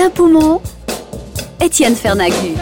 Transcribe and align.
Alain 0.00 0.08
Poumon, 0.08 0.62
Étienne 1.60 1.94
Fernagu. 1.94 2.56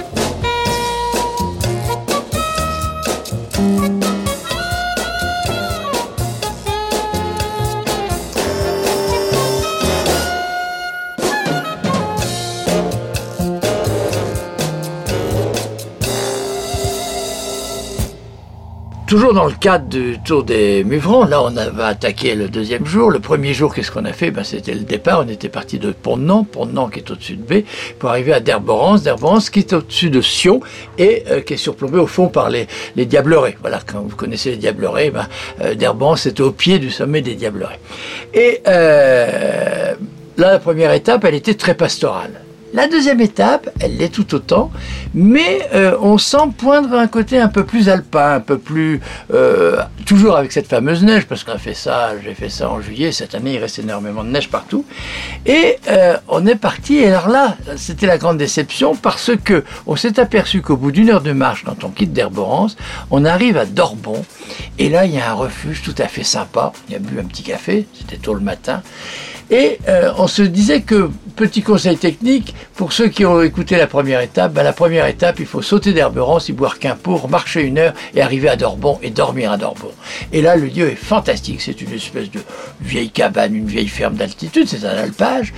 Toujours 19.09 19.33
dans 19.33 19.47
le 19.47 19.55
cadre 19.55 19.89
du 19.89 20.19
Tour 20.23 20.45
des 20.45 20.85
Muvrons, 20.85 21.25
là 21.25 21.43
on 21.43 21.51
va 21.51 21.87
attaquer 21.87 22.35
le 22.35 22.47
deuxième 22.47 22.85
jour. 22.85 23.11
Le 23.11 23.21
premier 23.21 23.55
jour, 23.55 23.75
qu'est-ce 23.75 23.91
qu'on 23.91 24.05
a 24.05 24.13
fait? 24.13 24.31
Ben, 24.31 24.45
C'était 24.45 24.75
le 24.75 24.81
départ, 24.81 25.25
on 25.27 25.29
était 25.31 25.49
parti 25.49 25.79
de 25.79 25.93
Pont-de-Nant 25.93 26.45
qui 26.93 26.99
est 26.99 27.11
au-dessus 27.11 27.37
de 27.37 27.43
B, 27.43 27.65
pour 27.99 28.11
arriver 28.11 28.35
à 28.35 28.41
Derborance, 28.41 29.03
Derborance 29.03 29.49
qui 29.49 29.61
est 29.61 29.73
au-dessus 29.73 30.11
de 30.11 30.21
Sion 30.21 30.61
et 30.99 31.25
euh, 31.31 31.41
qui 31.41 31.55
est 31.55 31.57
surplombé 31.57 31.99
au 31.99 32.07
fond 32.07 32.29
par 32.29 32.51
les, 32.51 32.67
les 32.97 33.07
Diablerets. 33.07 33.57
Voilà, 33.63 33.81
quand 33.81 34.03
vous 34.03 34.15
connaissez 34.15 34.51
les 34.51 34.57
Diablerets, 34.59 35.11
ben, 35.11 35.27
euh, 35.63 35.73
était 35.73 36.43
au 36.43 36.53
pied 36.53 36.79
du 36.79 36.91
sommet 36.91 37.23
des 37.23 37.35
Diablerets. 37.35 37.81
Et 38.35 38.61
euh, 38.67 39.95
là, 40.37 40.53
la 40.53 40.59
première 40.59 40.93
étape, 40.93 41.25
elle 41.25 41.35
était 41.35 41.55
très 41.55 41.73
pastorale. 41.73 42.43
La 42.75 42.87
deuxième 42.87 43.21
étape, 43.21 43.71
elle 43.81 43.97
l'est 43.97 44.13
tout 44.13 44.35
autant, 44.35 44.71
mais 45.15 45.67
euh, 45.75 45.97
on 46.03 46.19
sent 46.19 46.37
poindre 46.57 46.95
un 46.95 47.07
côté 47.07 47.39
un 47.39 47.49
peu 47.49 47.65
plus 47.65 47.89
alpin, 47.89 48.35
un 48.35 48.41
peu 48.41 48.59
plus... 48.59 49.01
Euh, 49.33 49.81
toujours 50.05 50.37
avec 50.37 50.53
cette 50.53 50.67
fameuse 50.67 51.03
neige, 51.03 51.27
parce 51.27 51.45
qu'on 51.45 51.53
a 51.53 51.59
fait 51.59 51.75
ça, 51.75 52.13
j'ai 52.23 52.35
fait 52.35 52.49
ça 52.51 52.71
en 52.71 52.81
juillet, 52.81 53.11
cette 53.13 53.35
année 53.35 53.55
il 53.55 53.59
reste 53.59 53.79
énormément 53.79 54.23
de 54.23 54.29
neige 54.29 54.51
partout. 54.51 54.85
Et 55.47 55.79
euh, 55.89 56.17
on 56.29 56.47
est 56.47 56.57
parti, 56.57 56.97
et 56.97 57.09
alors 57.09 57.29
là, 57.29 57.57
c'était 57.77 58.07
la 58.07 58.19
grande 58.19 58.39
déception, 58.39 58.95
parce 58.95 59.31
que 59.43 59.65
on 59.87 59.97
s'est 59.97 60.21
aperçu 60.21 60.61
qu'au 60.61 60.77
bout 60.77 60.93
d'une 60.93 61.09
heure 61.11 61.23
de 61.23 61.33
marche, 61.33 61.65
quand 61.65 61.85
on 61.85 61.89
quitte 61.89 62.13
Derborance, 62.13 62.77
on 63.11 63.25
arrive 63.25 63.57
à 63.57 63.65
Dorbon, 63.65 64.25
et 64.79 64.89
là 64.89 65.07
il 65.07 65.15
y 65.15 65.19
a 65.19 65.31
un 65.31 65.35
refuge 65.35 65.83
tout 65.83 65.95
à 65.99 66.07
fait 66.07 66.25
sympa, 66.25 66.73
y 66.91 66.95
a 66.95 66.99
bu 66.99 67.19
un 67.19 67.25
petit 67.25 67.43
café, 67.43 67.87
c'était 67.99 68.17
tôt 68.17 68.35
le 68.35 68.41
matin, 68.41 68.83
et 69.51 69.79
euh, 69.89 70.13
on 70.19 70.27
se 70.27 70.43
disait 70.43 70.83
que, 70.83 71.11
petit 71.37 71.63
conseil 71.63 71.97
technique, 71.97 72.55
pour 72.75 72.93
ceux 72.93 73.09
qui 73.09 73.25
ont 73.25 73.41
écouté 73.41 73.77
la 73.77 73.87
première 73.87 74.21
étape, 74.21 74.53
ben, 74.53 74.63
la 74.63 74.73
première 74.73 75.07
étape, 75.07 75.41
il 75.41 75.47
faut 75.47 75.63
sauter 75.63 75.93
d'Herberance, 75.93 76.49
y 76.49 76.53
boire 76.53 76.79
qu'un 76.79 76.97
pour, 76.97 77.29
marcher 77.31 77.63
une 77.63 77.79
heure 77.79 77.95
et 78.15 78.21
arriver 78.21 78.49
à 78.49 78.57
Dorbon 78.57 78.99
et 79.03 79.11
dormir 79.11 79.53
à 79.53 79.57
Dorbon. 79.57 79.91
Et 80.33 80.43
là, 80.43 80.57
le 80.57 80.67
lieu 80.67 80.91
est 80.91 80.97
fantastique. 80.97 81.63
C'est 81.63 81.81
une 81.81 81.93
espèce 81.93 82.31
de 82.31 82.41
vieille 82.81 83.11
cabane, 83.11 83.55
une 83.55 83.67
vieille 83.67 83.89
ferme 83.89 84.15
d'altitude, 84.15 84.69
c'est 84.69 84.85
un 84.85 84.97
alpage 84.97 85.55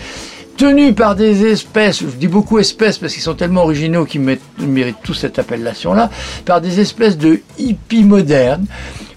tenu 0.56 0.92
par 0.92 1.16
des 1.16 1.46
espèces, 1.46 2.00
je 2.00 2.06
dis 2.08 2.28
beaucoup 2.28 2.58
espèces 2.58 2.98
parce 2.98 3.14
qu'ils 3.14 3.22
sont 3.22 3.32
tellement 3.32 3.62
originaux 3.62 4.04
qu'ils 4.04 4.20
méritent 4.58 5.02
tous 5.02 5.14
cette 5.14 5.38
appellation-là, 5.38 6.10
par 6.44 6.60
des 6.60 6.80
espèces 6.80 7.16
de 7.16 7.40
hippies 7.58 8.04
modernes 8.04 8.66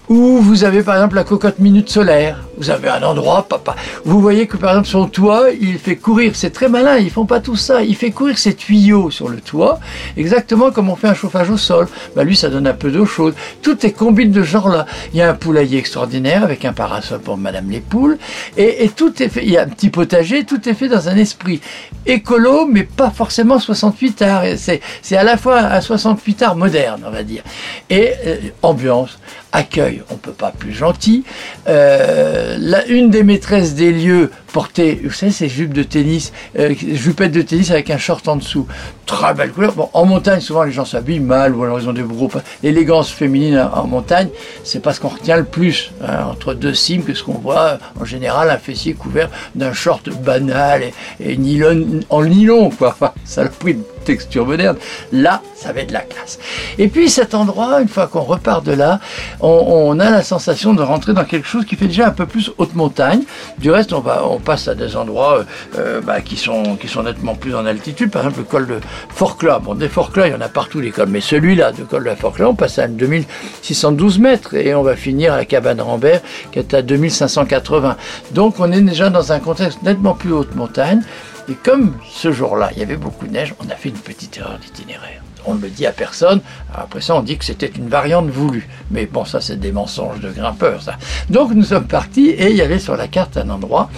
où 0.08 0.38
vous 0.38 0.64
avez 0.64 0.82
par 0.82 0.94
exemple 0.94 1.16
la 1.16 1.24
cocotte 1.24 1.58
minute 1.58 1.90
solaire. 1.90 2.44
Vous 2.56 2.70
avez 2.70 2.88
un 2.88 3.02
endroit, 3.02 3.46
papa. 3.48 3.74
Vous 4.04 4.20
voyez 4.20 4.46
que 4.46 4.56
par 4.56 4.70
exemple 4.70 4.88
son 4.88 5.08
toit, 5.08 5.46
il 5.60 5.78
fait 5.78 5.96
courir. 5.96 6.32
C'est 6.34 6.50
très 6.50 6.68
malin. 6.68 6.98
Ils 6.98 7.10
font 7.10 7.26
pas 7.26 7.40
tout 7.40 7.56
ça. 7.56 7.82
Il 7.82 7.96
fait 7.96 8.10
courir 8.10 8.38
ses 8.38 8.54
tuyaux 8.54 9.10
sur 9.10 9.28
le 9.28 9.38
toit, 9.38 9.80
exactement 10.16 10.70
comme 10.70 10.88
on 10.88 10.96
fait 10.96 11.08
un 11.08 11.14
chauffage 11.14 11.50
au 11.50 11.56
sol. 11.56 11.88
Bah 12.14 12.24
lui, 12.24 12.36
ça 12.36 12.48
donne 12.48 12.66
un 12.66 12.74
peu 12.74 12.90
d'eau 12.90 13.06
chaude. 13.06 13.34
Tout 13.62 13.84
est 13.84 13.92
combine 13.92 14.30
de 14.30 14.42
genre 14.42 14.68
là. 14.68 14.86
Il 15.12 15.18
y 15.18 15.22
a 15.22 15.30
un 15.30 15.34
poulailler 15.34 15.78
extraordinaire 15.78 16.44
avec 16.44 16.64
un 16.64 16.72
parasol 16.72 17.20
pour 17.20 17.36
Madame 17.36 17.70
les 17.70 17.80
poules, 17.80 18.18
et, 18.56 18.90
tout 18.94 19.22
est 19.22 19.28
fait. 19.28 19.44
Il 19.44 19.50
y 19.50 19.58
a 19.58 19.62
un 19.62 19.68
petit 19.68 19.90
potager. 19.90 20.44
Tout 20.44 20.68
est 20.68 20.74
fait 20.74 20.88
dans 20.88 21.08
un 21.08 21.16
esprit 21.16 21.60
écolo, 22.06 22.66
mais 22.66 22.84
pas 22.84 23.10
forcément 23.10 23.58
68 23.58 24.22
arts. 24.22 24.44
C'est 24.56 24.80
c'est 25.02 25.16
à 25.16 25.24
la 25.24 25.36
fois 25.36 25.58
un 25.58 25.80
68 25.80 26.42
arts 26.42 26.56
moderne, 26.56 27.02
on 27.06 27.10
va 27.10 27.22
dire, 27.22 27.42
et 27.90 28.12
euh, 28.26 28.36
ambiance 28.62 29.18
accueil, 29.54 30.02
on 30.10 30.16
peut 30.16 30.32
pas 30.32 30.50
plus 30.50 30.72
gentil. 30.72 31.24
Euh, 31.68 32.43
la, 32.58 32.86
une 32.86 33.10
des 33.10 33.22
maîtresses 33.22 33.74
des 33.74 33.92
lieux 33.92 34.30
portait, 34.54 35.00
vous 35.02 35.10
savez, 35.10 35.32
ces 35.32 35.48
jupes 35.48 35.74
de 35.74 35.82
tennis, 35.82 36.32
euh, 36.60 36.72
jupettes 36.78 37.32
de 37.32 37.42
tennis 37.42 37.72
avec 37.72 37.90
un 37.90 37.98
short 37.98 38.28
en 38.28 38.36
dessous. 38.36 38.68
Très 39.04 39.34
belle 39.34 39.50
couleur. 39.50 39.72
Bon, 39.72 39.90
en 39.92 40.06
montagne, 40.06 40.40
souvent 40.40 40.62
les 40.62 40.70
gens 40.70 40.84
s'habillent 40.84 41.18
mal 41.18 41.56
ou 41.56 41.64
alors 41.64 41.80
ils 41.80 41.88
ont 41.88 41.92
des 41.92 42.02
groupes. 42.02 42.38
L'élégance 42.62 43.10
féminine 43.10 43.68
en 43.74 43.88
montagne, 43.88 44.28
c'est 44.62 44.78
pas 44.78 44.92
ce 44.94 45.00
qu'on 45.00 45.08
retient 45.08 45.36
le 45.38 45.44
plus 45.44 45.90
hein, 46.00 46.26
entre 46.30 46.54
deux 46.54 46.72
cimes 46.72 47.02
que 47.02 47.14
ce 47.14 47.24
qu'on 47.24 47.32
voit 47.32 47.78
en 48.00 48.04
général 48.04 48.48
un 48.48 48.58
fessier 48.58 48.94
couvert 48.94 49.28
d'un 49.56 49.72
short 49.72 50.08
banal 50.22 50.84
et, 51.18 51.36
nylon 51.36 52.00
en 52.08 52.24
nylon 52.24 52.70
quoi. 52.70 52.90
Enfin, 52.90 53.12
saloperie 53.24 53.74
de 53.74 53.82
texture 54.04 54.46
moderne. 54.46 54.76
Là, 55.12 55.42
ça 55.56 55.72
va 55.72 55.80
être 55.80 55.88
de 55.88 55.94
la 55.94 56.00
classe. 56.00 56.38
Et 56.78 56.88
puis 56.88 57.08
cet 57.08 57.34
endroit, 57.34 57.80
une 57.80 57.88
fois 57.88 58.06
qu'on 58.06 58.22
repart 58.22 58.64
de 58.64 58.72
là, 58.72 59.00
on, 59.40 59.98
a 59.98 60.10
la 60.10 60.22
sensation 60.22 60.74
de 60.74 60.82
rentrer 60.82 61.12
dans 61.12 61.24
quelque 61.24 61.48
chose 61.48 61.64
qui 61.64 61.76
fait 61.76 61.86
déjà 61.86 62.08
un 62.08 62.12
peu 62.12 62.26
plus 62.26 62.52
haute 62.58 62.74
montagne. 62.74 63.22
Du 63.58 63.70
reste, 63.70 63.92
on, 63.92 64.00
va, 64.00 64.22
passe 64.44 64.68
à 64.68 64.74
des 64.74 64.96
endroits 64.96 65.38
euh, 65.38 65.44
euh, 65.78 66.00
bah, 66.00 66.20
qui, 66.20 66.36
sont, 66.36 66.76
qui 66.76 66.88
sont 66.88 67.02
nettement 67.02 67.34
plus 67.34 67.54
en 67.54 67.66
altitude. 67.66 68.10
Par 68.10 68.22
exemple, 68.22 68.40
le 68.40 68.44
col 68.44 68.66
de 68.66 68.80
Forclaz. 69.08 69.60
Bon, 69.60 69.74
des 69.74 69.88
Forclaz, 69.88 70.28
il 70.28 70.32
y 70.32 70.34
en 70.34 70.40
a 70.40 70.48
partout 70.48 70.80
les 70.80 70.90
cols, 70.90 71.08
mais 71.08 71.20
celui-là, 71.20 71.72
le 71.76 71.84
col 71.84 72.04
de 72.04 72.14
Forclaz, 72.14 72.46
on 72.46 72.54
passe 72.54 72.78
à 72.78 72.86
2612 72.86 74.18
mètres 74.18 74.54
et 74.54 74.74
on 74.74 74.82
va 74.82 74.96
finir 74.96 75.32
à 75.32 75.38
la 75.38 75.44
cabane 75.44 75.80
Rambert 75.80 76.20
qui 76.52 76.58
est 76.58 76.74
à 76.74 76.82
2580. 76.82 77.96
Donc 78.32 78.60
on 78.60 78.70
est 78.70 78.80
déjà 78.80 79.10
dans 79.10 79.32
un 79.32 79.40
contexte 79.40 79.82
nettement 79.82 80.14
plus 80.14 80.32
haute 80.32 80.54
montagne. 80.54 81.00
Et 81.48 81.54
comme 81.54 81.94
ce 82.08 82.32
jour-là, 82.32 82.70
il 82.72 82.78
y 82.78 82.82
avait 82.82 82.96
beaucoup 82.96 83.26
de 83.26 83.32
neige, 83.32 83.54
on 83.64 83.68
a 83.70 83.74
fait 83.74 83.90
une 83.90 83.96
petite 83.96 84.38
erreur 84.38 84.58
d'itinéraire. 84.58 85.22
On 85.46 85.54
ne 85.54 85.60
le 85.60 85.68
dit 85.68 85.84
à 85.84 85.92
personne. 85.92 86.40
Après 86.74 87.02
ça, 87.02 87.14
on 87.16 87.20
dit 87.20 87.36
que 87.36 87.44
c'était 87.44 87.66
une 87.66 87.88
variante 87.88 88.28
voulue. 88.30 88.66
Mais 88.90 89.04
bon, 89.04 89.26
ça, 89.26 89.42
c'est 89.42 89.60
des 89.60 89.72
mensonges 89.72 90.20
de 90.20 90.30
grimpeurs, 90.30 90.80
ça. 90.80 90.96
Donc, 91.28 91.52
nous 91.52 91.64
sommes 91.64 91.86
partis 91.86 92.30
et 92.30 92.50
il 92.50 92.56
y 92.56 92.62
avait 92.62 92.78
sur 92.78 92.96
la 92.96 93.08
carte 93.08 93.36
un 93.36 93.50
endroit 93.50 93.90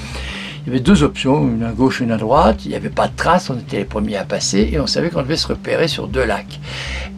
il 0.66 0.70
y 0.70 0.72
avait 0.72 0.82
deux 0.82 1.04
options, 1.04 1.46
une 1.46 1.62
à 1.62 1.70
gauche, 1.70 2.00
une 2.00 2.10
à 2.10 2.16
droite. 2.16 2.64
Il 2.64 2.70
n'y 2.70 2.74
avait 2.74 2.88
pas 2.88 3.06
de 3.06 3.14
traces, 3.14 3.50
on 3.50 3.54
était 3.54 3.76
les 3.76 3.84
premiers 3.84 4.16
à 4.16 4.24
passer 4.24 4.68
et 4.72 4.80
on 4.80 4.88
savait 4.88 5.10
qu'on 5.10 5.22
devait 5.22 5.36
se 5.36 5.46
repérer 5.46 5.86
sur 5.86 6.08
deux 6.08 6.24
lacs. 6.24 6.58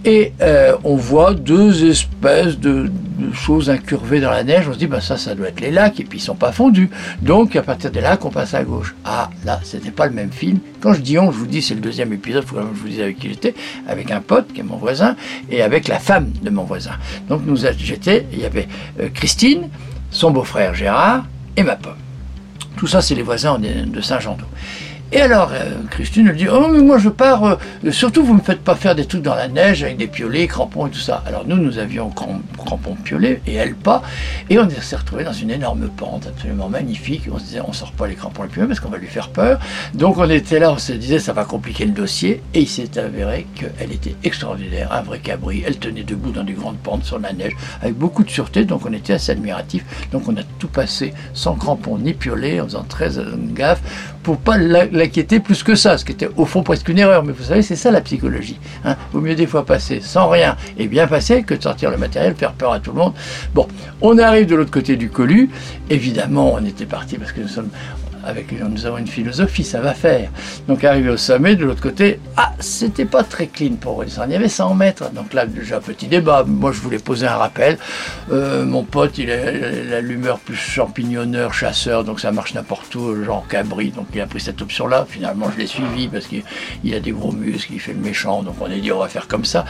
Et 0.05 0.35
euh, 0.43 0.77
on 0.85 0.97
voit 0.97 1.33
deux 1.33 1.89
espèces 1.89 2.59
de, 2.59 2.91
choses 3.33 3.71
incurvées 3.71 4.21
dans 4.21 4.31
la 4.31 4.45
neige. 4.45 4.67
On 4.69 4.75
se 4.75 4.79
dit, 4.79 4.87
bah, 4.87 5.01
ça, 5.01 5.17
ça 5.17 5.35
doit 5.35 5.49
être 5.49 5.61
les 5.61 5.71
lacs 5.71 5.99
et 5.99 6.05
puis 6.05 6.19
ils 6.19 6.23
sont 6.23 6.35
pas 6.35 6.53
fondus. 6.53 6.91
Donc 7.23 7.57
à 7.57 7.63
partir 7.63 7.91
des 7.91 8.03
lacs, 8.03 8.23
on 8.27 8.31
passe 8.31 8.53
à 8.53 8.63
gauche. 8.65 8.95
Ah, 9.07 9.31
là, 9.47 9.61
c'était 9.65 9.93
pas 9.93 10.07
le 10.07 10.13
même 10.13 10.31
film. 10.31 10.59
Quand 10.83 10.93
je 10.93 11.01
dis 11.01 11.19
on, 11.19 11.33
je 11.33 11.39
vous 11.39 11.47
dis, 11.47 11.63
c'est 11.63 11.75
le 11.75 11.81
deuxième 11.81 12.13
épisode, 12.13 12.45
je 12.47 12.81
vous 12.81 12.89
dise 12.89 13.01
avec 13.01 13.19
qui 13.19 13.31
j'étais, 13.31 13.55
avec 13.89 14.11
un 14.11 14.21
pote 14.21 14.53
qui 14.53 14.61
est 14.61 14.65
mon 14.65 14.77
voisin 14.77 15.17
et 15.51 15.63
avec 15.63 15.89
la 15.89 15.99
femme 15.99 16.33
de 16.43 16.51
mon 16.51 16.65
voisin. 16.65 16.93
Donc 17.31 17.43
nous, 17.47 17.57
j'étais, 17.57 18.27
il 18.31 18.41
y 18.41 18.45
avait 18.45 18.69
euh, 19.01 19.09
Christine, 19.09 19.71
son 20.11 20.33
beau-frère 20.33 20.75
Gérard 20.75 21.25
et 21.57 21.63
ma 21.63 21.77
pomme. 21.77 21.97
Tout 22.79 22.87
ça, 22.87 23.03
c'est 23.03 23.15
les 23.17 23.23
voisins 23.23 23.59
de 23.59 24.01
Saint-Jean-d'Eau. 24.01 24.47
Et 25.11 25.23
alors, 25.23 25.53
euh, 25.55 25.73
Christine 25.91 26.29
elle 26.29 26.37
dit, 26.37 26.49
oh 26.49 26.69
mais 26.71 26.83
moi 26.83 26.99
je 26.99 27.09
pars, 27.09 27.43
euh, 27.43 27.91
surtout 27.91 28.23
vous 28.23 28.35
ne 28.35 28.41
me 28.41 28.45
faites 28.45 28.61
pas 28.61 28.75
faire 28.75 28.95
des 28.95 29.07
trucs 29.07 29.23
dans 29.23 29.35
la 29.35 29.49
neige 29.49 29.83
avec 29.83 29.97
des 29.97 30.07
piolets, 30.07 30.47
crampons 30.47 30.87
et 30.87 30.91
tout 30.91 30.99
ça. 30.99 31.23
Alors 31.27 31.47
nous, 31.47 31.57
nous 31.57 31.79
avions 31.79 32.11
crampons, 32.11 32.95
piolets 32.95 33.41
et 33.47 33.55
elle 33.55 33.75
pas, 33.75 34.03
et 34.51 34.59
on 34.59 34.69
s'est 34.69 34.97
retrouvés 34.97 35.25
dans 35.25 35.33
une 35.33 35.51
énorme 35.51 35.89
pente 35.89 36.27
absolument 36.27 36.69
magnifique. 36.69 37.23
On 37.33 37.39
se 37.39 37.45
disait, 37.45 37.61
on 37.67 37.73
sort 37.73 37.93
pas 37.93 38.07
les 38.07 38.17
crampons 38.17 38.43
et 38.43 38.49
les 38.49 38.53
piolets 38.53 38.69
parce 38.69 38.81
qu'on 38.81 38.91
va 38.91 38.99
lui 38.99 39.07
faire 39.07 39.31
peur. 39.31 39.59
Donc 39.95 40.19
on 40.19 40.29
était 40.29 40.59
là, 40.59 40.73
on 40.73 40.79
se 40.79 40.93
disait, 40.93 41.19
ça 41.19 41.33
va 41.33 41.47
compliquer 41.47 41.87
le 41.87 41.93
dossier, 41.93 42.43
et 42.53 42.61
il 42.61 42.69
s'est 42.69 42.99
avéré 42.99 43.47
qu'elle 43.55 43.93
était 43.93 44.15
extraordinaire, 44.25 44.93
un 44.93 45.01
vrai 45.01 45.21
cabri. 45.21 45.63
Elle 45.67 45.79
tenait 45.79 46.05
debout 46.05 46.33
dans 46.33 46.45
des 46.45 46.53
grandes 46.53 46.79
pentes 46.79 47.05
sur 47.05 47.19
la 47.19 47.33
neige, 47.33 47.57
avec 47.81 47.95
beaucoup 47.95 48.25
de 48.25 48.31
sûreté, 48.31 48.67
donc 48.67 48.85
on 48.85 48.93
était 48.93 49.15
assez 49.15 49.33
admiratifs. 49.33 49.87
Donc 50.13 50.29
on 50.29 50.37
a 50.37 50.43
tout 50.59 50.69
passé 50.69 51.15
sans 51.33 51.55
crampons 51.55 51.97
ni 51.97 52.13
piolets, 52.13 52.61
en 52.61 52.65
faisant 52.65 52.85
très 52.85 53.19
euh, 53.19 53.33
gaffe, 53.55 53.81
pour 54.29 54.37
pas 54.37 54.59
l'inquiéter 54.59 55.41
plus 55.41 55.63
que 55.63 55.75
ça, 55.75 55.97
ce 55.97 56.05
qui 56.05 56.13
était 56.13 56.29
au 56.37 56.45
fond 56.45 56.63
presque 56.63 56.87
une 56.91 56.99
erreur. 56.99 57.25
Mais 57.25 57.33
vous 57.33 57.45
savez, 57.45 57.63
c'est 57.63 57.77
ça 57.77 57.91
la 57.91 58.03
psychologie. 58.03 58.59
Hein. 58.85 58.95
Vaut 59.11 59.23
mieux 59.23 59.35
des 59.35 59.47
fois 59.47 59.65
passer 59.65 60.01
sans 60.03 60.29
rien 60.29 60.55
et 60.77 60.87
bien 60.87 61.07
passer 61.07 61.45
que 61.45 61.55
de 61.55 61.63
sortir 61.63 61.91
le 61.91 61.97
matériel, 61.97 62.35
faire 62.35 62.53
peur 62.53 62.73
à 62.73 62.79
tout 62.79 62.91
le 62.91 62.99
monde. 62.99 63.15
Bon, 63.55 63.67
on 64.03 64.19
arrive 64.19 64.45
de 64.45 64.55
l'autre 64.55 64.71
côté 64.71 64.97
du 64.97 65.09
colu. 65.09 65.49
Évidemment, 65.89 66.53
on 66.53 66.63
était 66.67 66.85
parti 66.85 67.17
parce 67.17 67.33
que 67.33 67.41
nous 67.41 67.49
sommes 67.49 67.71
avec 68.25 68.53
nous 68.53 68.87
avons 68.87 68.99
une 68.99 69.07
philosophie, 69.07 69.65
ça 69.65 69.81
va 69.81 69.95
faire. 69.95 70.31
Donc 70.67 70.85
arrivé 70.85 71.11
au 71.11 71.17
sommet, 71.17 71.57
de 71.57 71.65
l'autre 71.65 71.81
côté, 71.81 72.21
ah, 72.37 72.53
c'était 72.61 73.05
pas 73.05 73.25
très 73.25 73.47
clean 73.47 73.77
pour 73.81 73.97
redescendre. 73.97 74.29
Il 74.29 74.33
y 74.33 74.37
avait 74.37 74.49
100 74.49 74.75
mètres. 74.75 75.11
Donc 75.13 75.33
là, 75.33 75.47
déjà, 75.47 75.81
petit 75.81 76.07
débat. 76.07 76.45
Moi, 76.47 76.73
je 76.73 76.81
voulais 76.81 76.99
poser 76.99 77.27
un 77.27 77.37
rappel. 77.37 77.79
Euh, 78.31 78.65
mon 78.65 78.85
pote, 78.85 79.19
il 79.19 79.31
a 79.31 80.01
l'humeur 80.01 80.39
plus 80.39 80.57
champignonneur, 80.57 81.55
chasseur, 81.55 82.05
donc 82.05 82.21
ça 82.21 82.33
marche 82.33 82.55
n'importe 82.55 82.95
où, 82.95 83.25
genre 83.25 83.47
cabri. 83.49 83.91
Donc 83.91 84.07
il 84.15 84.21
a 84.21 84.27
pris 84.27 84.41
cette 84.41 84.61
option-là. 84.63 85.07
Finalement, 85.09 85.51
je 85.53 85.59
l'ai 85.59 85.67
suivi 85.67 86.09
parce 86.09 86.27
qu'il 86.27 86.95
a 86.95 87.01
des 87.01 87.13
gros 87.13 87.33
muscles, 87.33 87.73
il 87.75 87.81
fait 87.81 87.93
le 87.93 88.01
méchant. 88.01 88.43
Donc 88.43 88.57
on 88.61 88.67
a 88.67 88.69
dit, 88.75 88.93
on 88.93 88.99
va 88.99 89.09
faire 89.09 89.29
comme 89.29 89.45
ça. 89.45 89.65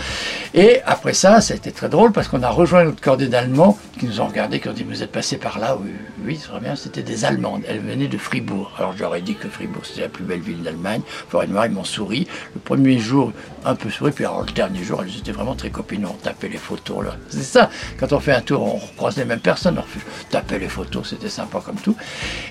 Et 0.54 0.80
après 0.86 1.12
ça, 1.12 1.40
ça 1.40 1.54
a 1.54 1.56
été 1.56 1.72
très 1.72 1.88
drôle 1.88 2.12
parce 2.12 2.28
qu'on 2.28 2.42
a 2.42 2.50
rejoint 2.50 2.84
notre 2.84 3.00
cordée 3.00 3.28
d'Allemands 3.28 3.78
qui 3.98 4.06
nous 4.06 4.20
ont 4.20 4.26
regardé, 4.26 4.60
qui 4.60 4.68
ont 4.68 4.72
dit, 4.72 4.84
vous 4.84 5.02
êtes 5.02 5.12
passé 5.12 5.36
par 5.36 5.58
là. 5.58 5.76
Oui, 5.80 5.90
oui, 6.24 6.40
c'est 6.40 6.60
bien, 6.60 6.76
c'était 6.76 7.02
des 7.02 7.24
Allemandes. 7.24 7.62
Elles 7.68 7.80
venaient 7.80 8.08
de 8.08 8.18
Fribourg 8.18 8.38
Alors 8.79 8.94
j'aurais 8.96 9.20
dit 9.20 9.35
que 9.35 9.49
Fribourg 9.49 9.85
c'était 9.85 10.02
la 10.02 10.08
plus 10.08 10.25
belle 10.25 10.40
ville 10.40 10.62
d'Allemagne. 10.62 11.02
Florent 11.29 11.44
et 11.44 11.67
ils 11.67 11.73
m'ont 11.73 11.85
souri. 11.85 12.26
Le 12.55 12.61
premier 12.61 12.99
jour, 12.99 13.32
un 13.64 13.75
peu 13.75 13.90
souri, 13.90 14.12
puis 14.12 14.25
alors 14.25 14.44
le 14.44 14.52
dernier 14.52 14.82
jour, 14.82 15.02
elles 15.02 15.17
étaient 15.17 15.32
vraiment 15.32 15.55
très 15.55 15.70
copines. 15.70 16.06
On 16.06 16.14
tapait 16.14 16.49
les 16.49 16.58
photos. 16.58 17.05
Là. 17.05 17.17
C'est 17.29 17.43
ça, 17.43 17.70
quand 17.99 18.12
on 18.12 18.20
fait 18.20 18.32
un 18.32 18.40
tour, 18.40 18.62
on 18.62 18.81
croise 18.96 19.17
les 19.17 19.25
mêmes 19.25 19.40
personnes. 19.40 19.79
On 19.79 20.31
tapait 20.31 20.58
les 20.58 20.69
photos, 20.69 21.08
c'était 21.11 21.29
sympa 21.29 21.61
comme 21.64 21.76
tout. 21.76 21.96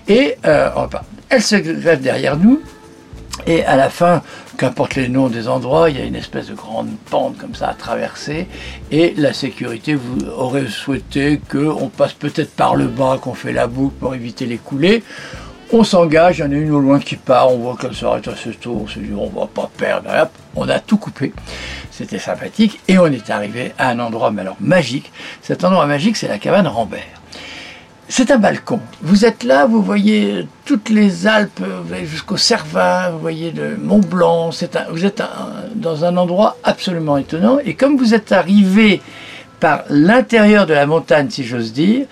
Et 0.07 0.36
euh, 0.45 0.69
elles 1.30 1.42
se 1.42 1.56
grèvent 1.56 2.01
derrière 2.01 2.38
nous. 2.38 2.62
Et 3.45 3.63
à 3.63 3.75
la 3.75 3.90
fin, 3.90 4.24
qu'importe 4.57 4.95
les 4.95 5.07
noms 5.07 5.30
des 5.30 5.48
endroits, 5.48 5.90
il 5.90 5.98
y 5.98 6.01
a 6.01 6.06
une 6.06 6.16
espèce 6.16 6.48
de 6.48 6.56
grande 6.56 6.90
pente 7.10 7.38
comme 7.38 7.54
ça 7.54 7.69
à 7.69 7.74
traverser. 7.74 8.48
Et 8.92 9.13
la 9.16 9.31
sécurité 9.31 9.94
vous 9.94 10.25
aurait 10.36 10.68
souhaité 10.68 11.40
qu'on 11.50 11.90
passe 11.90 12.13
peut-être 12.13 12.51
par 12.56 12.75
le 12.75 12.88
bas, 12.88 13.19
qu'on 13.22 13.36
fait 13.36 13.54
la 13.54 13.68
boucle 13.68 13.95
pour 14.00 14.16
éviter 14.16 14.48
les 14.48 14.57
coulées. 14.57 15.04
On 15.74 15.84
s'engage, 15.84 16.38
il 16.38 16.42
y 16.42 16.44
en 16.46 16.52
a 16.52 16.56
une 16.56 16.72
au 16.72 16.80
loin 16.80 16.98
qui 16.98 17.18
part, 17.18 17.52
on 17.52 17.58
voit 17.58 17.75
qu'elle 17.75 17.94
s'arrête 17.94 18.25
assez 18.30 18.52
tôt, 18.52 18.84
on 18.84 18.88
se 18.88 19.00
dit 19.00 19.12
on 19.14 19.28
va 19.28 19.48
pas 19.48 19.69
perdre. 19.78 20.10
on 20.56 20.69
a 20.69 20.80
tout 20.80 20.96
coupé. 20.96 21.34
C'était 21.92 22.19
sympathique. 22.19 22.80
Et 22.88 22.98
on 22.98 23.08
est 23.08 23.30
arrivé 23.30 23.74
à 23.78 23.90
un 23.90 24.00
endroit, 24.00 24.31
mais 24.31 24.44
alors 24.44 24.56
magique. 24.62 25.12
Cet 25.42 25.66
endroit 25.66 25.86
magique, 25.86 26.16
c'est 26.16 26.30
la 26.30 26.38
cabane 26.38 26.68
Rambert. 26.68 27.02
C'est 28.08 28.31
un 28.31 28.38
balcon. 28.38 28.80
Vous 29.02 29.25
êtes 29.25 29.44
là, 29.44 29.66
vous 29.66 29.81
voyez 29.81 30.48
toutes 30.64 30.90
les 30.90 31.28
Alpes 31.28 31.62
jusqu'au 32.06 32.38
Cervin, 32.38 33.10
vous 33.10 33.19
voyez 33.19 33.52
le 33.52 33.75
Mont 33.75 34.00
Blanc. 34.00 34.52
vous 34.92 35.06
êtes 35.06 35.22
dans 35.75 36.06
un 36.06 36.16
endroit 36.16 36.56
absolument 36.64 37.18
étonnant. 37.18 37.60
Et 37.66 37.74
comme 37.74 37.98
vous 37.98 38.14
êtes 38.14 38.31
arrivé 38.31 39.02
par 39.60 39.84
l'intérieur 39.90 40.66
de 40.66 40.74
la 40.74 40.86
montagne, 40.86 41.30
si 41.30 41.44
j'ose 41.44 41.74
dire, 41.74 42.06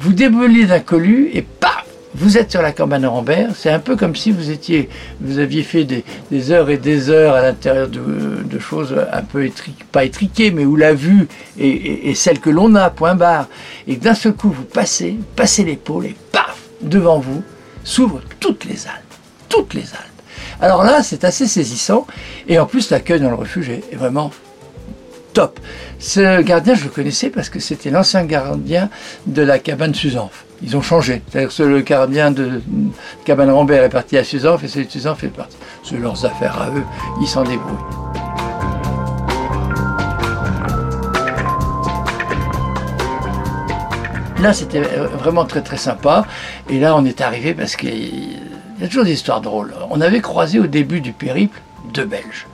vous 0.00 0.14
débouliez 0.14 0.64
d'un 0.64 0.80
colu 0.80 1.28
et 1.34 1.42
paf 1.42 1.83
vous 2.14 2.38
êtes 2.38 2.50
sur 2.50 2.62
la 2.62 2.72
campagne 2.72 3.06
Rambert, 3.06 3.50
c'est 3.56 3.70
un 3.70 3.80
peu 3.80 3.96
comme 3.96 4.14
si 4.14 4.30
vous 4.30 4.50
étiez, 4.50 4.88
vous 5.20 5.38
aviez 5.38 5.62
fait 5.62 5.84
des, 5.84 6.52
heures 6.52 6.70
et 6.70 6.76
des 6.76 7.10
heures 7.10 7.34
à 7.34 7.42
l'intérieur 7.42 7.88
de, 7.88 8.58
choses 8.58 8.94
un 9.12 9.22
peu 9.22 9.50
pas 9.90 10.04
étriquées, 10.04 10.50
mais 10.50 10.64
où 10.64 10.76
la 10.76 10.94
vue 10.94 11.26
est, 11.58 12.14
celle 12.14 12.38
que 12.38 12.50
l'on 12.50 12.74
a, 12.76 12.88
point 12.90 13.14
barre, 13.14 13.48
et 13.88 13.96
d'un 13.96 14.14
seul 14.14 14.32
coup 14.32 14.50
vous 14.50 14.64
passez, 14.64 15.18
passez 15.34 15.64
l'épaule 15.64 16.06
et 16.06 16.16
paf, 16.32 16.56
devant 16.80 17.18
vous 17.18 17.42
s'ouvrent 17.82 18.22
toutes 18.40 18.64
les 18.64 18.86
Alpes, 18.86 19.14
toutes 19.48 19.74
les 19.74 19.82
Alpes. 19.82 20.22
Alors 20.60 20.84
là, 20.84 21.02
c'est 21.02 21.24
assez 21.24 21.46
saisissant, 21.46 22.06
et 22.48 22.58
en 22.58 22.66
plus 22.66 22.90
l'accueil 22.90 23.20
dans 23.20 23.28
le 23.28 23.34
refuge 23.34 23.68
est 23.70 23.96
vraiment 23.96 24.30
top. 25.34 25.58
Ce 25.98 26.40
gardien, 26.42 26.74
je 26.74 26.84
le 26.84 26.90
connaissais 26.90 27.28
parce 27.28 27.48
que 27.50 27.58
c'était 27.58 27.90
l'ancien 27.90 28.24
gardien 28.24 28.88
de 29.26 29.42
la 29.42 29.58
cabane 29.58 29.94
Suzanf. 29.94 30.44
Ils 30.66 30.78
ont 30.78 30.82
changé. 30.82 31.20
C'est-à-dire 31.28 31.54
que 31.54 31.62
le 31.62 31.80
gardien 31.82 32.30
de 32.30 32.62
cabane 33.26 33.50
Rambert 33.50 33.84
est 33.84 33.90
parti 33.90 34.16
à 34.16 34.24
Suzanf 34.24 34.64
et 34.64 34.68
celui 34.68 34.86
de 34.86 34.90
Suzanf 34.90 35.22
est 35.22 35.28
parti. 35.28 35.56
C'est 35.82 35.98
leurs 35.98 36.24
affaires 36.24 36.58
à 36.58 36.70
eux, 36.70 36.84
ils 37.20 37.28
s'en 37.28 37.42
débrouillent. 37.42 37.76
Là, 44.40 44.54
c'était 44.54 44.80
vraiment 44.80 45.44
très 45.44 45.60
très 45.60 45.76
sympa. 45.76 46.26
Et 46.70 46.80
là, 46.80 46.96
on 46.96 47.04
est 47.04 47.20
arrivé 47.20 47.52
parce 47.52 47.76
qu'il 47.76 48.32
y 48.80 48.84
a 48.84 48.86
toujours 48.86 49.04
des 49.04 49.12
histoires 49.12 49.42
drôles. 49.42 49.74
On 49.90 50.00
avait 50.00 50.20
croisé 50.20 50.60
au 50.60 50.66
début 50.66 51.02
du 51.02 51.12
périple 51.12 51.60
deux 51.92 52.06
Belges. 52.06 52.46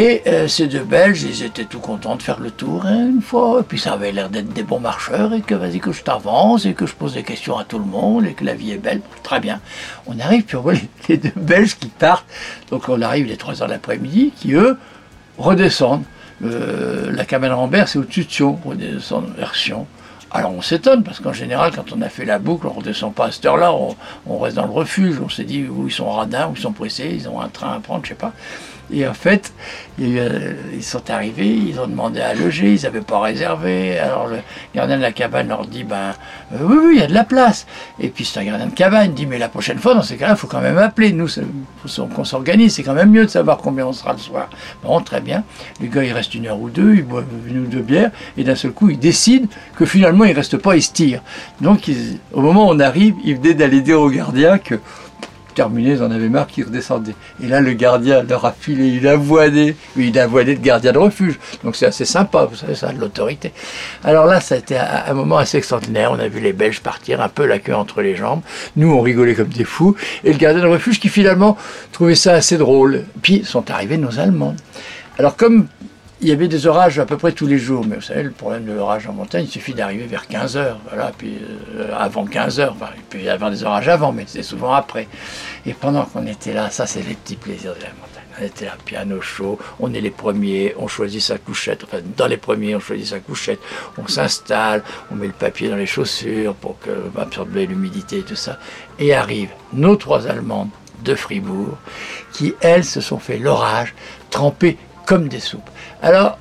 Et 0.00 0.22
euh, 0.28 0.46
ces 0.46 0.68
deux 0.68 0.84
Belges, 0.84 1.24
ils 1.24 1.42
étaient 1.42 1.64
tout 1.64 1.80
contents 1.80 2.14
de 2.14 2.22
faire 2.22 2.38
le 2.38 2.52
tour 2.52 2.86
hein, 2.86 3.08
une 3.08 3.20
fois. 3.20 3.58
Et 3.60 3.62
puis 3.64 3.80
ça 3.80 3.94
avait 3.94 4.12
l'air 4.12 4.30
d'être 4.30 4.52
des 4.52 4.62
bons 4.62 4.78
marcheurs 4.78 5.34
et 5.34 5.40
que 5.40 5.56
vas-y 5.56 5.80
que 5.80 5.90
je 5.90 6.04
t'avance 6.04 6.66
et 6.66 6.74
que 6.74 6.86
je 6.86 6.94
pose 6.94 7.14
des 7.14 7.24
questions 7.24 7.58
à 7.58 7.64
tout 7.64 7.80
le 7.80 7.84
monde 7.84 8.24
et 8.24 8.34
que 8.34 8.44
la 8.44 8.54
vie 8.54 8.70
est 8.70 8.78
belle. 8.78 9.00
Très 9.24 9.40
bien. 9.40 9.60
On 10.06 10.16
arrive 10.20 10.44
puis 10.44 10.56
on 10.56 10.60
voit 10.60 10.74
les, 11.08 11.16
deux 11.16 11.32
Belges 11.34 11.74
qui 11.74 11.88
partent. 11.88 12.28
Donc 12.70 12.88
on 12.88 13.02
arrive 13.02 13.26
les 13.26 13.36
3 13.36 13.60
heures 13.60 13.66
de 13.66 13.72
l'après-midi 13.72 14.32
qui 14.36 14.52
eux 14.52 14.78
redescendent. 15.36 16.04
Euh, 16.44 17.10
la 17.10 17.24
cabane 17.24 17.50
Rambert, 17.50 17.88
c'est 17.88 17.98
au-dessus 17.98 18.24
de 18.24 18.30
Sion, 18.30 18.56
redescendent. 18.64 19.34
Alors 20.30 20.52
on 20.52 20.60
s'étonne 20.62 21.02
parce 21.02 21.20
qu'en 21.20 21.32
général, 21.32 21.72
quand 21.74 21.92
on 21.92 22.02
a 22.02 22.08
fait 22.08 22.24
la 22.24 22.38
boucle, 22.38 22.66
on 22.66 22.74
ne 22.74 22.76
redescend 22.76 23.14
pas 23.14 23.26
à 23.26 23.32
cette 23.32 23.46
heure-là, 23.46 23.72
on, 24.26 24.38
reste 24.38 24.56
dans 24.56 24.66
le 24.66 24.72
refuge. 24.72 25.16
On 25.24 25.28
s'est 25.28 25.44
dit 25.44 25.66
où 25.66 25.86
ils 25.86 25.92
sont 25.92 26.10
radins, 26.10 26.48
où 26.48 26.52
ils 26.54 26.60
sont 26.60 26.72
pressés, 26.72 27.10
ils 27.12 27.28
ont 27.28 27.40
un 27.40 27.48
train 27.48 27.72
à 27.72 27.80
prendre, 27.80 28.04
je 28.04 28.10
sais 28.10 28.14
pas. 28.14 28.32
Et 28.90 29.06
en 29.06 29.14
fait, 29.14 29.52
euh, 30.00 30.54
ils 30.72 30.82
sont 30.82 31.10
arrivés, 31.10 31.48
ils 31.48 31.78
ont 31.78 31.86
demandé 31.86 32.20
à 32.20 32.32
loger, 32.34 32.72
ils 32.72 32.82
n'avaient 32.82 33.02
pas 33.02 33.20
réservé. 33.20 33.98
Alors 33.98 34.28
le 34.28 34.38
gardien 34.74 34.96
de 34.96 35.02
la 35.02 35.12
cabane 35.12 35.48
leur 35.48 35.66
dit 35.66 35.84
ben 35.84 36.14
euh, 36.54 36.58
oui, 36.62 36.76
oui, 36.82 36.92
il 36.94 37.00
y 37.00 37.02
a 37.02 37.06
de 37.06 37.14
la 37.14 37.24
place. 37.24 37.66
Et 38.00 38.08
puis 38.08 38.24
c'est 38.24 38.40
un 38.40 38.44
gardien 38.44 38.66
de 38.66 38.74
cabane, 38.74 39.12
dit 39.12 39.26
mais 39.26 39.38
la 39.38 39.50
prochaine 39.50 39.78
fois, 39.78 39.94
dans 39.94 40.02
ces 40.02 40.16
cas-là, 40.16 40.32
il 40.32 40.38
faut 40.38 40.46
quand 40.46 40.62
même 40.62 40.78
appeler. 40.78 41.12
Nous, 41.12 41.28
qu'on 42.14 42.24
s'organise, 42.24 42.74
c'est 42.74 42.82
quand 42.82 42.94
même 42.94 43.10
mieux 43.10 43.24
de 43.24 43.30
savoir 43.30 43.58
combien 43.58 43.86
on 43.86 43.92
sera 43.92 44.12
le 44.12 44.18
soir. 44.18 44.48
Bon, 44.82 45.00
très 45.00 45.20
bien. 45.20 45.44
Le 45.80 45.88
gars, 45.88 46.04
il 46.04 46.12
reste 46.12 46.34
une 46.34 46.46
heure 46.46 46.60
ou 46.60 46.70
deux, 46.70 46.94
il 46.94 47.04
boit 47.04 47.24
une 47.46 47.64
ou 47.64 47.66
deux 47.66 47.82
bières, 47.82 48.10
et 48.38 48.44
d'un 48.44 48.54
seul 48.54 48.72
coup, 48.72 48.88
il 48.88 48.98
décide 48.98 49.48
que 49.76 49.84
finalement, 49.84 50.17
il 50.24 50.32
reste 50.32 50.56
pas, 50.56 50.76
il 50.76 50.82
se 50.82 50.92
tire. 50.92 51.22
Donc, 51.60 51.90
au 52.32 52.40
moment 52.40 52.68
où 52.68 52.72
on 52.72 52.80
arrive, 52.80 53.14
il 53.24 53.36
venait 53.36 53.54
d'aller 53.54 53.80
dire 53.80 54.00
au 54.00 54.10
gardien 54.10 54.58
que 54.58 54.76
terminé, 55.58 55.90
ils 55.90 56.02
en 56.04 56.10
avaient 56.12 56.28
marre 56.28 56.46
qu'ils 56.46 56.66
redescendaient. 56.66 57.16
Et 57.42 57.48
là, 57.48 57.60
le 57.60 57.72
gardien 57.72 58.22
leur 58.22 58.44
a 58.44 58.52
filé 58.52 58.94
une 58.94 59.06
avoinée, 59.08 59.74
une 59.96 60.16
avoinée 60.16 60.54
de 60.54 60.60
gardien 60.60 60.92
de 60.92 60.98
refuge. 60.98 61.40
Donc 61.64 61.74
c'est 61.74 61.86
assez 61.86 62.04
sympa, 62.04 62.44
vous 62.44 62.54
savez, 62.54 62.76
ça, 62.76 62.92
de 62.92 63.00
l'autorité. 63.00 63.52
Alors 64.04 64.26
là, 64.26 64.40
ça 64.40 64.54
a 64.54 64.58
été 64.58 64.78
un 64.78 65.12
moment 65.14 65.36
assez 65.36 65.58
extraordinaire. 65.58 66.12
On 66.12 66.18
a 66.20 66.28
vu 66.28 66.38
les 66.38 66.52
Belges 66.52 66.78
partir, 66.78 67.20
un 67.20 67.28
peu 67.28 67.44
la 67.44 67.58
queue 67.58 67.74
entre 67.74 68.02
les 68.02 68.14
jambes. 68.14 68.42
Nous, 68.76 68.88
on 68.88 69.00
rigolait 69.00 69.34
comme 69.34 69.48
des 69.48 69.64
fous. 69.64 69.96
Et 70.22 70.32
le 70.32 70.38
gardien 70.38 70.62
de 70.62 70.68
refuge 70.68 71.00
qui 71.00 71.08
finalement 71.08 71.56
trouvait 71.90 72.14
ça 72.14 72.34
assez 72.34 72.56
drôle. 72.56 73.02
Puis 73.20 73.44
sont 73.44 73.68
arrivés 73.68 73.96
nos 73.96 74.20
Allemands. 74.20 74.54
Alors 75.18 75.34
comme 75.34 75.66
il 76.20 76.28
y 76.28 76.32
avait 76.32 76.48
des 76.48 76.66
orages 76.66 76.98
à 76.98 77.06
peu 77.06 77.16
près 77.16 77.32
tous 77.32 77.46
les 77.46 77.58
jours, 77.58 77.84
mais 77.86 77.96
vous 77.96 78.02
savez, 78.02 78.24
le 78.24 78.30
problème 78.30 78.64
de 78.64 78.72
l'orage 78.72 79.06
en 79.06 79.12
montagne, 79.12 79.44
il 79.44 79.50
suffit 79.50 79.72
d'arriver 79.72 80.06
vers 80.06 80.26
15 80.26 80.56
heures, 80.56 80.80
voilà, 80.88 81.12
puis 81.16 81.38
euh, 81.76 81.92
avant 81.96 82.24
15 82.24 82.58
heures, 82.58 82.76
il 82.96 83.02
peut 83.04 83.18
y 83.18 83.28
avoir 83.28 83.50
des 83.50 83.62
orages 83.62 83.88
avant, 83.88 84.12
mais 84.12 84.24
c'est 84.26 84.42
souvent 84.42 84.72
après. 84.72 85.06
Et 85.64 85.74
pendant 85.74 86.04
qu'on 86.04 86.26
était 86.26 86.52
là, 86.52 86.70
ça 86.70 86.86
c'est 86.86 87.02
les 87.06 87.14
petits 87.14 87.36
plaisirs 87.36 87.74
de 87.74 87.82
la 87.82 87.88
montagne. 87.88 88.24
On 88.40 88.44
était 88.44 88.64
là, 88.64 88.76
piano 88.84 89.20
chaud, 89.20 89.58
on 89.78 89.94
est 89.94 90.00
les 90.00 90.10
premiers, 90.10 90.74
on 90.78 90.88
choisit 90.88 91.20
sa 91.20 91.38
couchette, 91.38 91.84
enfin 91.84 91.98
dans 92.16 92.26
les 92.26 92.36
premiers 92.36 92.74
on 92.74 92.80
choisit 92.80 93.06
sa 93.06 93.20
couchette, 93.20 93.60
on 93.96 94.06
s'installe, 94.08 94.82
on 95.12 95.14
met 95.14 95.26
le 95.26 95.32
papier 95.32 95.68
dans 95.68 95.76
les 95.76 95.86
chaussures 95.86 96.54
pour 96.54 96.78
que, 96.80 96.90
absorber 97.16 97.66
l'humidité 97.66 98.18
et 98.18 98.22
tout 98.22 98.36
ça. 98.36 98.58
Et 98.98 99.14
arrivent 99.14 99.52
nos 99.72 99.94
trois 99.94 100.26
Allemandes 100.26 100.70
de 101.04 101.14
Fribourg, 101.14 101.78
qui 102.32 102.54
elles 102.60 102.84
se 102.84 103.00
sont 103.00 103.18
fait 103.18 103.38
l'orage, 103.38 103.94
trempées 104.30 104.76
comme 105.08 105.28
des 105.28 105.40
soupes. 105.40 105.70
Alors, 106.02 106.38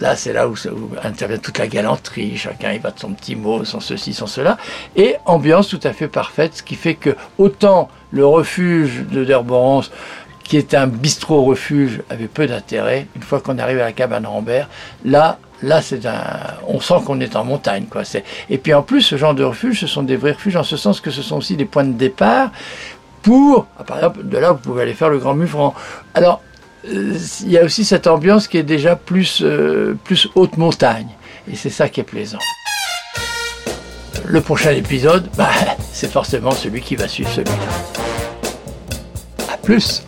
là, 0.00 0.16
c'est 0.16 0.34
là 0.34 0.46
où, 0.46 0.54
intervient 1.02 1.38
toute 1.38 1.56
la 1.56 1.66
galanterie, 1.66 2.36
chacun 2.36 2.72
il 2.72 2.80
va 2.80 2.90
de 2.90 2.98
son 2.98 3.12
petit 3.14 3.34
mot, 3.34 3.64
sans 3.64 3.80
ceci, 3.80 4.12
sans 4.12 4.26
cela, 4.26 4.58
et 4.96 5.16
ambiance 5.24 5.68
tout 5.68 5.80
à 5.82 5.94
fait 5.94 6.06
parfaite, 6.06 6.56
ce 6.56 6.62
qui 6.62 6.74
fait 6.74 6.94
que 6.94 7.16
autant 7.38 7.88
le 8.10 8.26
refuge 8.26 9.06
de 9.10 9.24
Derborance, 9.24 9.90
qui 10.44 10.58
est 10.58 10.74
un 10.74 10.86
bistrot-refuge, 10.86 12.02
avait 12.10 12.28
peu 12.28 12.46
d'intérêt, 12.46 13.06
une 13.16 13.22
fois 13.22 13.40
qu'on 13.40 13.58
arrive 13.58 13.78
à 13.78 13.84
la 13.84 13.92
cabane 13.92 14.26
Rambert, 14.26 14.68
là, 15.06 15.38
là 15.62 15.80
c'est 15.80 16.04
un, 16.04 16.22
on 16.68 16.80
sent 16.80 16.96
qu'on 17.06 17.18
est 17.20 17.34
en 17.34 17.44
montagne, 17.44 17.86
quoi. 17.86 18.02
Et 18.50 18.58
puis 18.58 18.74
en 18.74 18.82
plus, 18.82 19.00
ce 19.00 19.16
genre 19.16 19.34
de 19.34 19.42
refuge, 19.42 19.80
ce 19.80 19.86
sont 19.86 20.02
des 20.02 20.16
vrais 20.16 20.32
refuges, 20.32 20.56
en 20.56 20.64
ce 20.64 20.76
sens 20.76 21.00
que 21.00 21.10
ce 21.10 21.22
sont 21.22 21.38
aussi 21.38 21.56
des 21.56 21.64
points 21.64 21.84
de 21.84 21.92
départ 21.92 22.50
pour, 23.22 23.64
par 23.86 23.96
exemple, 23.96 24.22
de 24.22 24.38
là 24.38 24.52
vous 24.52 24.58
pouvez 24.58 24.82
aller 24.82 24.94
faire 24.94 25.08
le 25.08 25.18
Grand 25.18 25.34
Mufran. 25.34 25.74
Alors, 26.14 26.42
il 26.88 27.50
y 27.50 27.58
a 27.58 27.64
aussi 27.64 27.84
cette 27.84 28.06
ambiance 28.06 28.48
qui 28.48 28.58
est 28.58 28.62
déjà 28.62 28.96
plus, 28.96 29.40
euh, 29.42 29.96
plus 30.04 30.28
haute 30.34 30.56
montagne. 30.56 31.08
Et 31.50 31.56
c'est 31.56 31.70
ça 31.70 31.88
qui 31.88 32.00
est 32.00 32.04
plaisant. 32.04 32.38
Le 34.24 34.40
prochain 34.40 34.72
épisode, 34.72 35.28
bah, 35.36 35.50
c'est 35.92 36.10
forcément 36.10 36.50
celui 36.50 36.80
qui 36.80 36.96
va 36.96 37.08
suivre 37.08 37.30
celui-là. 37.30 37.52
A 39.52 39.56
plus 39.56 40.02